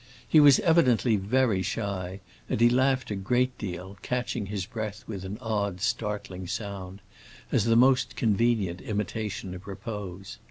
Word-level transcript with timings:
He 0.27 0.39
was 0.39 0.57
evidently 0.61 1.15
very 1.15 1.61
shy, 1.61 2.21
and 2.49 2.59
he 2.59 2.71
laughed 2.71 3.11
a 3.11 3.15
great 3.15 3.55
deal, 3.59 3.99
catching 4.01 4.47
his 4.47 4.65
breath 4.65 5.03
with 5.05 5.23
an 5.23 5.37
odd, 5.39 5.79
startling 5.79 6.47
sound, 6.47 7.01
as 7.51 7.65
the 7.65 7.75
most 7.75 8.15
convenient 8.15 8.81
imitation 8.81 9.53
of 9.53 9.67
repose. 9.67 10.39